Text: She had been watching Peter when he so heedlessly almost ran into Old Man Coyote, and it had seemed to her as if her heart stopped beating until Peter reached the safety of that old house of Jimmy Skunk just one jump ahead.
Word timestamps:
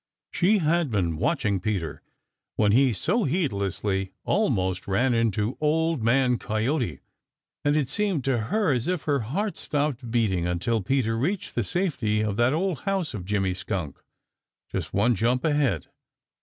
She 0.31 0.57
had 0.57 0.89
been 0.89 1.15
watching 1.17 1.59
Peter 1.59 2.01
when 2.55 2.71
he 2.71 2.91
so 2.91 3.25
heedlessly 3.25 4.13
almost 4.23 4.87
ran 4.87 5.13
into 5.13 5.59
Old 5.61 6.01
Man 6.01 6.39
Coyote, 6.39 7.01
and 7.63 7.75
it 7.75 7.79
had 7.81 7.87
seemed 7.89 8.23
to 8.23 8.37
her 8.45 8.73
as 8.73 8.87
if 8.87 9.03
her 9.03 9.19
heart 9.19 9.57
stopped 9.57 10.09
beating 10.09 10.47
until 10.47 10.81
Peter 10.81 11.15
reached 11.15 11.53
the 11.53 11.63
safety 11.63 12.23
of 12.23 12.35
that 12.37 12.51
old 12.51 12.79
house 12.79 13.13
of 13.13 13.25
Jimmy 13.25 13.53
Skunk 13.53 14.01
just 14.71 14.91
one 14.91 15.13
jump 15.13 15.45
ahead. 15.45 15.85